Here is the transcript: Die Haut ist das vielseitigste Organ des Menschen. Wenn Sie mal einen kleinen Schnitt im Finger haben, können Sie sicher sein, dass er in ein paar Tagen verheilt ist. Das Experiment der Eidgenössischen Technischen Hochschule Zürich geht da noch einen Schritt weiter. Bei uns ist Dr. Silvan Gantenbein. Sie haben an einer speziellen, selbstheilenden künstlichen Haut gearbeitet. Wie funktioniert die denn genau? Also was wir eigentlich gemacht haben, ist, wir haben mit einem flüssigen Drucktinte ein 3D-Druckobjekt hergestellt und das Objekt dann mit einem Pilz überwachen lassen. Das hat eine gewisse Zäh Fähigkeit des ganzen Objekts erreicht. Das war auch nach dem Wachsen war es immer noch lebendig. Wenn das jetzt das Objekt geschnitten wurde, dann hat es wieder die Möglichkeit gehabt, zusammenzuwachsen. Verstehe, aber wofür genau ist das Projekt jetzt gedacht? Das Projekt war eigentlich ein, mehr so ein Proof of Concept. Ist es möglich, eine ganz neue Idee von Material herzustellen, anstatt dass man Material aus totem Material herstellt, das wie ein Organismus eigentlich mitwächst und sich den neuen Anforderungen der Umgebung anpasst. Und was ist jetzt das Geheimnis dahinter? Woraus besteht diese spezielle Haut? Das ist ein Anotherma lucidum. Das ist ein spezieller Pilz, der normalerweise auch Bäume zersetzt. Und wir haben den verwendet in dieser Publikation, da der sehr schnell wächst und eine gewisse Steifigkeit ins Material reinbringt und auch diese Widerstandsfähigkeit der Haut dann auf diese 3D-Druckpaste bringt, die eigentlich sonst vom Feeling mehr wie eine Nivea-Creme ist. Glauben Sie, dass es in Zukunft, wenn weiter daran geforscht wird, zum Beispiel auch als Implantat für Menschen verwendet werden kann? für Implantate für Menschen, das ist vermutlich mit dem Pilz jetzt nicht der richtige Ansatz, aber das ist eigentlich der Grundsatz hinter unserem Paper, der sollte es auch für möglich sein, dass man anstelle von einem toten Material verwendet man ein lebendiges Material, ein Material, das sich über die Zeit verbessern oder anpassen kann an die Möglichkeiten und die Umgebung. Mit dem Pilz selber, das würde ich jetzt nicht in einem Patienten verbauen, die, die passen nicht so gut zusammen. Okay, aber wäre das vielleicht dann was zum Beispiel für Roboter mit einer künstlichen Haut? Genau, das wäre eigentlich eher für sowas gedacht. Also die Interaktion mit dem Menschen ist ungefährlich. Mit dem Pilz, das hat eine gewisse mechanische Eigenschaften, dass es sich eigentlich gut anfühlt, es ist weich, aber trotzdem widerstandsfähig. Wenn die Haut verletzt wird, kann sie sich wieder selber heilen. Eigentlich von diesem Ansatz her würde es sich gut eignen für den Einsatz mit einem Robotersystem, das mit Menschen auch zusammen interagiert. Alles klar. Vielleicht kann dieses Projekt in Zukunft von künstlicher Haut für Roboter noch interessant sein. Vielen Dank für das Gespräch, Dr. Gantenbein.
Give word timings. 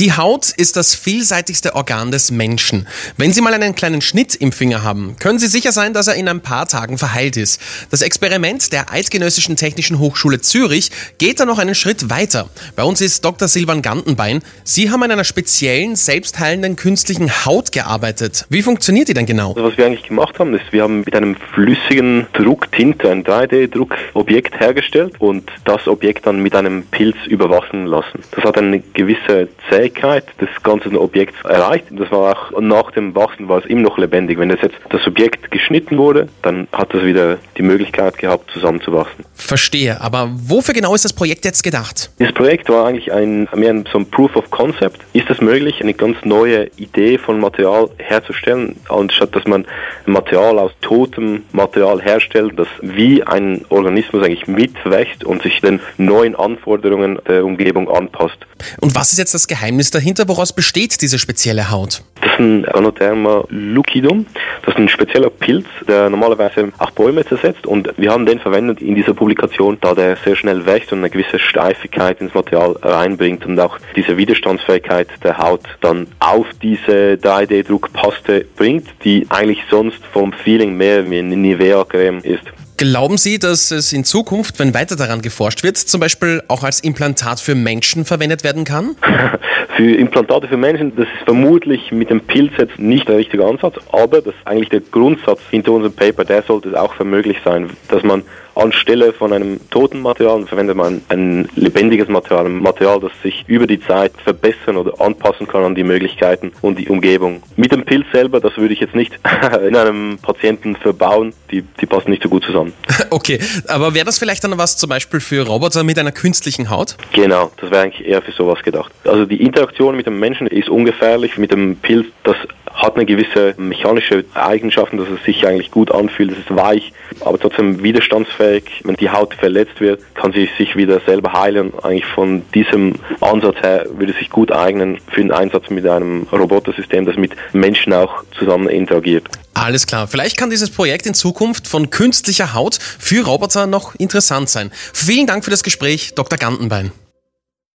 Die 0.00 0.12
Haut 0.12 0.50
ist 0.50 0.76
das 0.76 0.96
vielseitigste 0.96 1.76
Organ 1.76 2.10
des 2.10 2.32
Menschen. 2.32 2.88
Wenn 3.16 3.32
Sie 3.32 3.40
mal 3.40 3.54
einen 3.54 3.76
kleinen 3.76 4.00
Schnitt 4.00 4.34
im 4.34 4.50
Finger 4.50 4.82
haben, 4.82 5.14
können 5.20 5.38
Sie 5.38 5.46
sicher 5.46 5.70
sein, 5.70 5.92
dass 5.92 6.08
er 6.08 6.16
in 6.16 6.28
ein 6.28 6.40
paar 6.40 6.66
Tagen 6.66 6.98
verheilt 6.98 7.36
ist. 7.36 7.60
Das 7.92 8.02
Experiment 8.02 8.72
der 8.72 8.92
Eidgenössischen 8.92 9.54
Technischen 9.54 10.00
Hochschule 10.00 10.40
Zürich 10.40 10.90
geht 11.18 11.38
da 11.38 11.44
noch 11.44 11.60
einen 11.60 11.76
Schritt 11.76 12.10
weiter. 12.10 12.48
Bei 12.74 12.82
uns 12.82 13.00
ist 13.00 13.24
Dr. 13.24 13.46
Silvan 13.46 13.82
Gantenbein. 13.82 14.42
Sie 14.64 14.90
haben 14.90 15.04
an 15.04 15.12
einer 15.12 15.22
speziellen, 15.22 15.94
selbstheilenden 15.94 16.74
künstlichen 16.74 17.30
Haut 17.44 17.70
gearbeitet. 17.70 18.46
Wie 18.48 18.62
funktioniert 18.62 19.06
die 19.06 19.14
denn 19.14 19.26
genau? 19.26 19.50
Also 19.50 19.62
was 19.62 19.78
wir 19.78 19.86
eigentlich 19.86 20.08
gemacht 20.08 20.36
haben, 20.40 20.54
ist, 20.54 20.72
wir 20.72 20.82
haben 20.82 21.02
mit 21.04 21.14
einem 21.14 21.36
flüssigen 21.54 22.26
Drucktinte 22.32 23.12
ein 23.12 23.22
3D-Druckobjekt 23.22 24.58
hergestellt 24.58 25.14
und 25.20 25.48
das 25.64 25.86
Objekt 25.86 26.26
dann 26.26 26.40
mit 26.40 26.56
einem 26.56 26.82
Pilz 26.86 27.16
überwachen 27.28 27.86
lassen. 27.86 28.24
Das 28.32 28.42
hat 28.42 28.58
eine 28.58 28.80
gewisse 28.80 29.48
Zäh 29.70 29.83
Fähigkeit 29.84 30.24
des 30.40 30.48
ganzen 30.62 30.96
Objekts 30.96 31.36
erreicht. 31.44 31.86
Das 31.90 32.10
war 32.10 32.36
auch 32.36 32.60
nach 32.60 32.90
dem 32.92 33.14
Wachsen 33.14 33.48
war 33.48 33.58
es 33.58 33.66
immer 33.66 33.82
noch 33.82 33.98
lebendig. 33.98 34.38
Wenn 34.38 34.48
das 34.48 34.60
jetzt 34.62 34.76
das 34.90 35.06
Objekt 35.06 35.50
geschnitten 35.50 35.98
wurde, 35.98 36.28
dann 36.42 36.66
hat 36.72 36.94
es 36.94 37.04
wieder 37.04 37.38
die 37.56 37.62
Möglichkeit 37.62 38.18
gehabt, 38.18 38.50
zusammenzuwachsen. 38.52 39.24
Verstehe, 39.34 40.00
aber 40.00 40.30
wofür 40.32 40.74
genau 40.74 40.94
ist 40.94 41.04
das 41.04 41.12
Projekt 41.12 41.44
jetzt 41.44 41.62
gedacht? 41.62 42.10
Das 42.18 42.32
Projekt 42.32 42.68
war 42.68 42.86
eigentlich 42.86 43.12
ein, 43.12 43.48
mehr 43.54 43.84
so 43.92 43.98
ein 43.98 44.10
Proof 44.10 44.36
of 44.36 44.50
Concept. 44.50 45.00
Ist 45.12 45.28
es 45.28 45.40
möglich, 45.40 45.80
eine 45.82 45.94
ganz 45.94 46.16
neue 46.24 46.70
Idee 46.76 47.18
von 47.18 47.40
Material 47.40 47.90
herzustellen, 47.98 48.76
anstatt 48.88 49.34
dass 49.36 49.44
man 49.44 49.66
Material 50.06 50.58
aus 50.58 50.72
totem 50.80 51.42
Material 51.52 52.00
herstellt, 52.00 52.54
das 52.56 52.68
wie 52.80 53.22
ein 53.22 53.64
Organismus 53.68 54.22
eigentlich 54.24 54.46
mitwächst 54.46 55.24
und 55.24 55.42
sich 55.42 55.60
den 55.60 55.80
neuen 55.98 56.34
Anforderungen 56.36 57.18
der 57.26 57.44
Umgebung 57.44 57.90
anpasst. 57.90 58.38
Und 58.80 58.94
was 58.94 59.12
ist 59.12 59.18
jetzt 59.18 59.34
das 59.34 59.46
Geheimnis 59.74 59.90
dahinter? 59.90 60.28
Woraus 60.28 60.52
besteht 60.52 61.02
diese 61.02 61.18
spezielle 61.18 61.72
Haut? 61.72 62.04
Das 62.20 62.34
ist 62.34 62.38
ein 62.38 62.64
Anotherma 62.66 63.44
lucidum. 63.48 64.24
Das 64.64 64.74
ist 64.74 64.78
ein 64.78 64.88
spezieller 64.88 65.30
Pilz, 65.30 65.66
der 65.88 66.08
normalerweise 66.10 66.70
auch 66.78 66.92
Bäume 66.92 67.26
zersetzt. 67.26 67.66
Und 67.66 67.92
wir 67.96 68.12
haben 68.12 68.24
den 68.24 68.38
verwendet 68.38 68.80
in 68.80 68.94
dieser 68.94 69.14
Publikation, 69.14 69.76
da 69.80 69.94
der 69.94 70.16
sehr 70.24 70.36
schnell 70.36 70.64
wächst 70.64 70.92
und 70.92 70.98
eine 70.98 71.10
gewisse 71.10 71.40
Steifigkeit 71.40 72.20
ins 72.20 72.34
Material 72.34 72.76
reinbringt 72.82 73.44
und 73.46 73.58
auch 73.58 73.78
diese 73.96 74.16
Widerstandsfähigkeit 74.16 75.08
der 75.24 75.38
Haut 75.38 75.62
dann 75.80 76.06
auf 76.20 76.46
diese 76.62 77.18
3D-Druckpaste 77.20 78.46
bringt, 78.56 78.86
die 79.02 79.26
eigentlich 79.30 79.58
sonst 79.68 80.06
vom 80.12 80.32
Feeling 80.32 80.76
mehr 80.76 81.10
wie 81.10 81.18
eine 81.18 81.36
Nivea-Creme 81.36 82.20
ist. 82.22 82.44
Glauben 82.76 83.18
Sie, 83.18 83.38
dass 83.38 83.70
es 83.70 83.92
in 83.92 84.02
Zukunft, 84.02 84.58
wenn 84.58 84.74
weiter 84.74 84.96
daran 84.96 85.22
geforscht 85.22 85.62
wird, 85.62 85.76
zum 85.76 86.00
Beispiel 86.00 86.42
auch 86.48 86.64
als 86.64 86.80
Implantat 86.80 87.38
für 87.38 87.54
Menschen 87.54 88.04
verwendet 88.04 88.42
werden 88.42 88.64
kann? 88.64 88.96
für 89.76 89.94
Implantate 89.94 90.48
für 90.48 90.56
Menschen, 90.56 90.94
das 90.96 91.06
ist 91.06 91.24
vermutlich 91.24 91.92
mit 91.92 92.10
dem 92.10 92.20
Pilz 92.20 92.52
jetzt 92.58 92.78
nicht 92.78 93.06
der 93.06 93.18
richtige 93.18 93.44
Ansatz, 93.46 93.76
aber 93.92 94.20
das 94.20 94.34
ist 94.34 94.46
eigentlich 94.46 94.70
der 94.70 94.80
Grundsatz 94.80 95.38
hinter 95.50 95.72
unserem 95.72 95.94
Paper, 95.94 96.24
der 96.24 96.42
sollte 96.42 96.70
es 96.70 96.74
auch 96.74 96.94
für 96.94 97.04
möglich 97.04 97.36
sein, 97.44 97.70
dass 97.88 98.02
man 98.02 98.22
anstelle 98.54 99.12
von 99.12 99.32
einem 99.32 99.60
toten 99.70 100.00
Material 100.00 100.46
verwendet 100.46 100.76
man 100.76 101.02
ein 101.08 101.48
lebendiges 101.56 102.08
Material, 102.08 102.46
ein 102.46 102.62
Material, 102.62 103.00
das 103.00 103.12
sich 103.22 103.44
über 103.46 103.66
die 103.66 103.80
Zeit 103.80 104.12
verbessern 104.22 104.76
oder 104.76 105.00
anpassen 105.00 105.46
kann 105.46 105.64
an 105.64 105.74
die 105.74 105.84
Möglichkeiten 105.84 106.52
und 106.60 106.78
die 106.78 106.88
Umgebung. 106.88 107.42
Mit 107.56 107.72
dem 107.72 107.84
Pilz 107.84 108.06
selber, 108.12 108.40
das 108.40 108.56
würde 108.56 108.74
ich 108.74 108.80
jetzt 108.80 108.94
nicht 108.94 109.12
in 109.66 109.76
einem 109.76 110.18
Patienten 110.18 110.76
verbauen, 110.76 111.32
die, 111.50 111.62
die 111.80 111.86
passen 111.86 112.10
nicht 112.10 112.22
so 112.22 112.28
gut 112.28 112.44
zusammen. 112.44 112.72
Okay, 113.10 113.38
aber 113.68 113.94
wäre 113.94 114.04
das 114.04 114.18
vielleicht 114.18 114.42
dann 114.42 114.56
was 114.58 114.76
zum 114.76 114.88
Beispiel 114.88 115.20
für 115.20 115.46
Roboter 115.46 115.84
mit 115.84 115.98
einer 115.98 116.10
künstlichen 116.10 116.70
Haut? 116.70 116.96
Genau, 117.12 117.52
das 117.60 117.70
wäre 117.70 117.82
eigentlich 117.82 118.08
eher 118.08 118.22
für 118.22 118.32
sowas 118.32 118.60
gedacht. 118.62 118.90
Also 119.04 119.24
die 119.24 119.40
Interaktion 119.40 119.96
mit 119.96 120.06
dem 120.06 120.18
Menschen 120.18 120.48
ist 120.48 120.68
ungefährlich. 120.68 121.38
Mit 121.38 121.52
dem 121.52 121.76
Pilz, 121.76 122.06
das 122.24 122.36
hat 122.84 122.96
eine 122.96 123.06
gewisse 123.06 123.54
mechanische 123.56 124.24
Eigenschaften, 124.34 124.98
dass 124.98 125.08
es 125.08 125.24
sich 125.24 125.46
eigentlich 125.46 125.70
gut 125.70 125.90
anfühlt, 125.90 126.32
es 126.32 126.38
ist 126.38 126.54
weich, 126.54 126.92
aber 127.20 127.38
trotzdem 127.38 127.82
widerstandsfähig. 127.82 128.82
Wenn 128.84 128.96
die 128.96 129.10
Haut 129.10 129.34
verletzt 129.34 129.80
wird, 129.80 130.02
kann 130.14 130.32
sie 130.32 130.48
sich 130.58 130.76
wieder 130.76 131.00
selber 131.00 131.32
heilen. 131.32 131.72
Eigentlich 131.82 132.04
von 132.06 132.42
diesem 132.54 132.94
Ansatz 133.20 133.56
her 133.62 133.86
würde 133.96 134.12
es 134.12 134.18
sich 134.18 134.30
gut 134.30 134.52
eignen 134.52 134.98
für 135.08 135.22
den 135.22 135.32
Einsatz 135.32 135.70
mit 135.70 135.86
einem 135.86 136.26
Robotersystem, 136.30 137.06
das 137.06 137.16
mit 137.16 137.32
Menschen 137.52 137.92
auch 137.92 138.22
zusammen 138.38 138.68
interagiert. 138.68 139.28
Alles 139.54 139.86
klar. 139.86 140.06
Vielleicht 140.08 140.36
kann 140.36 140.50
dieses 140.50 140.70
Projekt 140.70 141.06
in 141.06 141.14
Zukunft 141.14 141.66
von 141.68 141.88
künstlicher 141.88 142.54
Haut 142.54 142.78
für 142.80 143.24
Roboter 143.24 143.66
noch 143.66 143.94
interessant 143.94 144.50
sein. 144.50 144.70
Vielen 144.92 145.26
Dank 145.26 145.44
für 145.44 145.50
das 145.50 145.62
Gespräch, 145.62 146.14
Dr. 146.14 146.38
Gantenbein. 146.38 146.92